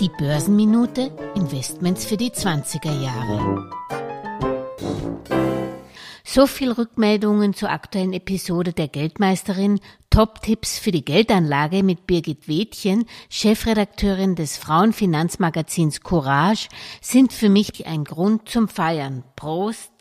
Die 0.00 0.10
Börsenminute 0.16 1.10
Investments 1.34 2.04
für 2.04 2.16
die 2.16 2.30
20er 2.30 3.02
Jahre. 3.02 3.68
So 6.22 6.46
viel 6.46 6.70
Rückmeldungen 6.70 7.52
zur 7.52 7.70
aktuellen 7.70 8.12
Episode 8.12 8.72
der 8.72 8.86
Geldmeisterin, 8.86 9.80
Top-Tipps 10.10 10.78
für 10.78 10.92
die 10.92 11.04
Geldanlage 11.04 11.82
mit 11.82 12.06
Birgit 12.06 12.46
Wädchen, 12.46 13.06
Chefredakteurin 13.28 14.36
des 14.36 14.56
Frauenfinanzmagazins 14.56 16.02
Courage, 16.02 16.68
sind 17.00 17.32
für 17.32 17.48
mich 17.48 17.88
ein 17.88 18.04
Grund 18.04 18.48
zum 18.48 18.68
Feiern. 18.68 19.24
Prost! 19.34 19.95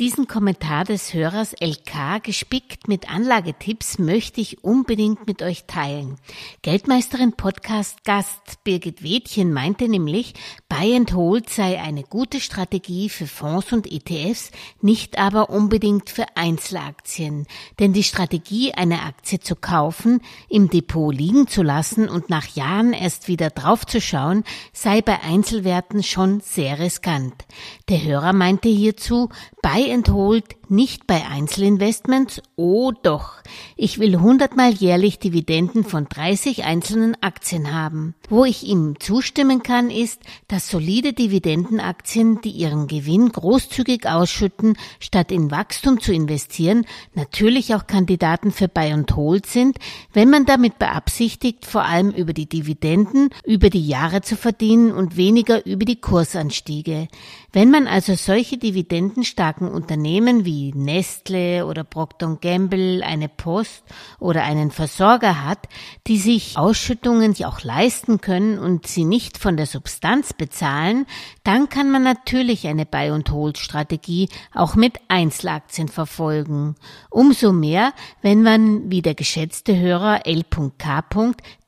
Diesen 0.00 0.26
Kommentar 0.26 0.82
des 0.82 1.14
Hörers 1.14 1.54
LK 1.60 2.20
gespickt 2.24 2.88
mit 2.88 3.08
Anlagetipps 3.08 4.00
möchte 4.00 4.40
ich 4.40 4.64
unbedingt 4.64 5.28
mit 5.28 5.40
euch 5.40 5.66
teilen. 5.66 6.16
Geldmeisterin 6.62 7.34
Podcast 7.34 8.02
Gast 8.02 8.64
Birgit 8.64 9.04
Wädchen 9.04 9.52
meinte 9.52 9.86
nämlich, 9.86 10.34
Buy 10.68 10.96
and 10.96 11.14
Hold 11.14 11.48
sei 11.48 11.80
eine 11.80 12.02
gute 12.02 12.40
Strategie 12.40 13.08
für 13.08 13.28
Fonds 13.28 13.72
und 13.72 13.86
ETFs, 13.86 14.50
nicht 14.80 15.16
aber 15.16 15.48
unbedingt 15.48 16.10
für 16.10 16.26
Einzelaktien. 16.34 17.46
Denn 17.78 17.92
die 17.92 18.02
Strategie, 18.02 18.74
eine 18.74 19.02
Aktie 19.02 19.38
zu 19.38 19.54
kaufen, 19.54 20.22
im 20.48 20.70
Depot 20.70 21.14
liegen 21.14 21.46
zu 21.46 21.62
lassen 21.62 22.08
und 22.08 22.30
nach 22.30 22.48
Jahren 22.56 22.94
erst 22.94 23.28
wieder 23.28 23.50
draufzuschauen, 23.50 24.42
sei 24.72 25.02
bei 25.02 25.20
Einzelwerten 25.22 26.02
schon 26.02 26.40
sehr 26.40 26.80
riskant. 26.80 27.44
Der 27.88 28.02
Hörer 28.02 28.32
meinte 28.32 28.68
hierzu, 28.68 29.28
Buy 29.62 29.83
and 29.90 30.06
Hold 30.06 30.54
nicht 30.70 31.06
bei 31.06 31.26
Einzelinvestments? 31.26 32.42
Oh 32.56 32.92
doch. 33.02 33.34
Ich 33.76 33.98
will 33.98 34.20
hundertmal 34.20 34.72
jährlich 34.72 35.18
Dividenden 35.18 35.84
von 35.84 36.06
30 36.08 36.64
einzelnen 36.64 37.16
Aktien 37.22 37.72
haben. 37.72 38.14
Wo 38.28 38.44
ich 38.44 38.64
ihm 38.64 38.98
zustimmen 39.00 39.62
kann, 39.62 39.90
ist, 39.90 40.20
dass 40.48 40.68
solide 40.68 41.12
Dividendenaktien, 41.12 42.40
die 42.40 42.50
ihren 42.50 42.86
Gewinn 42.86 43.30
großzügig 43.30 44.06
ausschütten, 44.06 44.76
statt 45.00 45.30
in 45.32 45.50
Wachstum 45.50 46.00
zu 46.00 46.12
investieren, 46.12 46.86
natürlich 47.14 47.74
auch 47.74 47.86
Kandidaten 47.86 48.52
für 48.52 48.68
Buy 48.68 48.92
and 48.92 49.14
Hold 49.16 49.46
sind, 49.46 49.78
wenn 50.12 50.30
man 50.30 50.46
damit 50.46 50.78
beabsichtigt, 50.78 51.66
vor 51.66 51.84
allem 51.84 52.10
über 52.10 52.32
die 52.32 52.48
Dividenden 52.48 53.30
über 53.44 53.70
die 53.70 53.86
Jahre 53.86 54.22
zu 54.22 54.36
verdienen 54.36 54.92
und 54.92 55.16
weniger 55.16 55.66
über 55.66 55.84
die 55.84 56.00
Kursanstiege. 56.00 57.08
Wenn 57.52 57.70
man 57.70 57.86
also 57.86 58.14
solche 58.14 58.58
dividendenstarken 58.58 59.68
Unternehmen 59.68 60.44
wie 60.44 60.53
Nestle 60.74 61.66
oder 61.66 61.84
Procter 61.84 62.38
Gamble, 62.40 63.02
eine 63.02 63.28
Post 63.28 63.84
oder 64.18 64.42
einen 64.44 64.70
Versorger 64.70 65.44
hat, 65.44 65.68
die 66.06 66.18
sich 66.18 66.56
Ausschüttungen 66.56 67.34
auch 67.44 67.62
leisten 67.62 68.20
können 68.20 68.58
und 68.58 68.86
sie 68.86 69.04
nicht 69.04 69.38
von 69.38 69.56
der 69.56 69.66
Substanz 69.66 70.32
bezahlen, 70.32 71.06
dann 71.42 71.68
kann 71.68 71.90
man 71.90 72.02
natürlich 72.02 72.66
eine 72.66 72.86
Buy 72.86 73.10
and 73.10 73.30
Hold 73.30 73.58
Strategie 73.58 74.28
auch 74.54 74.74
mit 74.76 74.98
Einzelaktien 75.08 75.88
verfolgen. 75.88 76.76
Umso 77.10 77.52
mehr, 77.52 77.92
wenn 78.22 78.42
man, 78.42 78.90
wie 78.90 79.02
der 79.02 79.14
geschätzte 79.14 79.78
Hörer 79.78 80.26
L.K. 80.26 81.02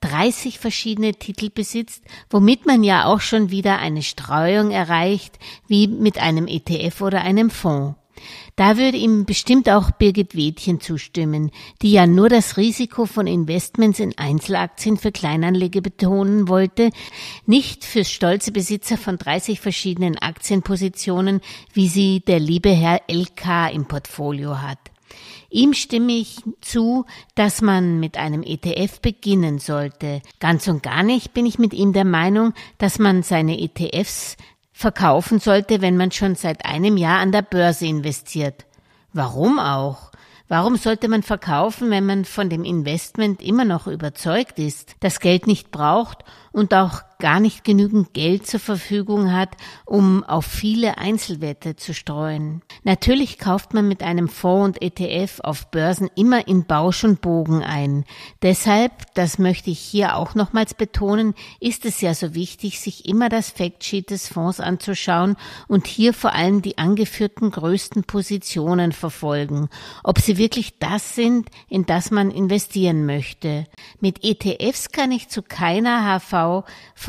30 0.00 0.58
verschiedene 0.58 1.14
Titel 1.14 1.50
besitzt, 1.50 2.04
womit 2.30 2.66
man 2.66 2.84
ja 2.84 3.06
auch 3.06 3.20
schon 3.20 3.50
wieder 3.50 3.78
eine 3.78 4.02
Streuung 4.02 4.70
erreicht, 4.70 5.38
wie 5.66 5.88
mit 5.88 6.18
einem 6.18 6.46
ETF 6.46 7.00
oder 7.00 7.22
einem 7.22 7.50
Fonds. 7.50 7.96
Da 8.56 8.76
würde 8.76 8.96
ihm 8.96 9.24
bestimmt 9.24 9.68
auch 9.68 9.90
Birgit 9.90 10.34
Wädchen 10.34 10.80
zustimmen, 10.80 11.50
die 11.82 11.92
ja 11.92 12.06
nur 12.06 12.28
das 12.28 12.56
Risiko 12.56 13.06
von 13.06 13.26
Investments 13.26 14.00
in 14.00 14.16
Einzelaktien 14.16 14.96
für 14.96 15.12
Kleinanleger 15.12 15.80
betonen 15.80 16.48
wollte, 16.48 16.90
nicht 17.44 17.84
für 17.84 18.04
stolze 18.04 18.52
Besitzer 18.52 18.96
von 18.96 19.18
30 19.18 19.60
verschiedenen 19.60 20.18
Aktienpositionen, 20.18 21.40
wie 21.72 21.88
sie 21.88 22.20
der 22.20 22.40
liebe 22.40 22.70
Herr 22.70 23.02
LK 23.08 23.72
im 23.72 23.86
Portfolio 23.86 24.60
hat. 24.60 24.78
Ihm 25.50 25.72
stimme 25.72 26.12
ich 26.12 26.38
zu, 26.60 27.06
dass 27.34 27.62
man 27.62 28.00
mit 28.00 28.16
einem 28.16 28.42
ETF 28.42 29.00
beginnen 29.00 29.58
sollte. 29.58 30.20
Ganz 30.40 30.66
und 30.68 30.82
gar 30.82 31.02
nicht 31.02 31.34
bin 31.34 31.46
ich 31.46 31.58
mit 31.58 31.72
ihm 31.72 31.92
der 31.92 32.04
Meinung, 32.04 32.52
dass 32.78 32.98
man 32.98 33.22
seine 33.22 33.60
ETFs 33.60 34.36
verkaufen 34.76 35.40
sollte, 35.40 35.80
wenn 35.80 35.96
man 35.96 36.12
schon 36.12 36.34
seit 36.34 36.66
einem 36.66 36.98
Jahr 36.98 37.20
an 37.20 37.32
der 37.32 37.40
Börse 37.40 37.86
investiert. 37.86 38.66
Warum 39.14 39.58
auch? 39.58 40.12
Warum 40.48 40.76
sollte 40.76 41.08
man 41.08 41.22
verkaufen, 41.22 41.90
wenn 41.90 42.04
man 42.04 42.26
von 42.26 42.50
dem 42.50 42.62
Investment 42.62 43.42
immer 43.42 43.64
noch 43.64 43.86
überzeugt 43.86 44.58
ist, 44.58 44.94
das 45.00 45.20
Geld 45.20 45.46
nicht 45.46 45.70
braucht 45.70 46.24
und 46.52 46.74
auch 46.74 47.00
gar 47.18 47.40
nicht 47.40 47.64
genügend 47.64 48.12
Geld 48.14 48.46
zur 48.46 48.60
Verfügung 48.60 49.32
hat, 49.32 49.56
um 49.84 50.22
auf 50.24 50.44
viele 50.44 50.98
Einzelwerte 50.98 51.76
zu 51.76 51.94
streuen. 51.94 52.62
Natürlich 52.84 53.38
kauft 53.38 53.74
man 53.74 53.88
mit 53.88 54.02
einem 54.02 54.28
Fonds 54.28 54.66
und 54.66 54.82
ETF 54.82 55.40
auf 55.40 55.70
Börsen 55.70 56.10
immer 56.16 56.48
in 56.48 56.66
Bausch 56.66 57.04
und 57.04 57.20
Bogen 57.20 57.62
ein. 57.62 58.04
Deshalb, 58.42 58.92
das 59.14 59.38
möchte 59.38 59.70
ich 59.70 59.78
hier 59.78 60.16
auch 60.16 60.34
nochmals 60.34 60.74
betonen, 60.74 61.34
ist 61.60 61.84
es 61.84 62.00
ja 62.00 62.14
so 62.14 62.34
wichtig, 62.34 62.80
sich 62.80 63.08
immer 63.08 63.28
das 63.28 63.50
Factsheet 63.50 64.10
des 64.10 64.28
Fonds 64.28 64.60
anzuschauen 64.60 65.36
und 65.68 65.86
hier 65.86 66.12
vor 66.12 66.32
allem 66.32 66.62
die 66.62 66.78
angeführten 66.78 67.50
größten 67.50 68.04
Positionen 68.04 68.92
verfolgen, 68.92 69.68
ob 70.02 70.18
sie 70.18 70.36
wirklich 70.36 70.78
das 70.78 71.14
sind, 71.14 71.48
in 71.68 71.86
das 71.86 72.10
man 72.10 72.30
investieren 72.30 73.06
möchte. 73.06 73.66
Mit 74.00 74.24
ETFs 74.24 74.90
kann 74.90 75.12
ich 75.12 75.28
zu 75.28 75.42
keiner 75.42 76.20
HV 76.20 76.64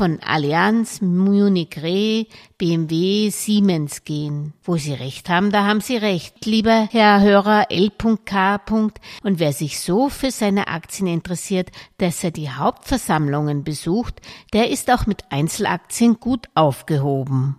von 0.08 0.20
Allianz, 0.22 1.02
Munich 1.02 1.82
Re, 1.82 2.26
BMW, 2.56 3.28
Siemens 3.30 4.04
gehen. 4.04 4.54
Wo 4.62 4.76
Sie 4.76 4.94
recht 4.94 5.28
haben, 5.28 5.50
da 5.50 5.66
haben 5.66 5.80
Sie 5.80 5.96
recht, 5.96 6.46
lieber 6.46 6.88
Herr 6.90 7.20
Hörer 7.20 7.70
L.K. 7.70 8.60
Und 8.70 9.38
wer 9.38 9.52
sich 9.52 9.80
so 9.80 10.08
für 10.08 10.30
seine 10.30 10.68
Aktien 10.68 11.08
interessiert, 11.08 11.70
dass 11.98 12.24
er 12.24 12.30
die 12.30 12.50
Hauptversammlungen 12.50 13.64
besucht, 13.64 14.20
der 14.54 14.70
ist 14.70 14.90
auch 14.90 15.06
mit 15.06 15.30
Einzelaktien 15.30 16.18
gut 16.20 16.46
aufgehoben. 16.54 17.58